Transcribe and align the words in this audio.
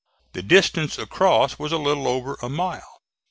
The 0.33 0.41
distance 0.41 0.97
across 0.97 1.59
was 1.59 1.71
a 1.71 1.77
little 1.77 2.07
over 2.07 2.35
a 2.41 2.49
mile. 2.49 3.01